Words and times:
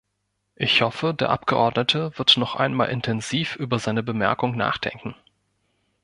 Ich 0.55 0.81
hoffe, 0.81 1.13
der 1.13 1.29
Abgeordnete 1.29 2.17
wird 2.17 2.35
noch 2.37 2.55
einmal 2.55 2.89
intensiv 2.89 3.55
über 3.57 3.77
seine 3.77 4.01
Bemerkung 4.01 4.57
nachdenken. 4.57 5.13